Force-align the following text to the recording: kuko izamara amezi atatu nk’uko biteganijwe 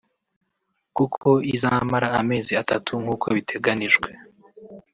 kuko 0.97 1.29
izamara 1.55 2.07
amezi 2.21 2.51
atatu 2.61 2.91
nk’uko 3.01 3.25
biteganijwe 3.35 4.09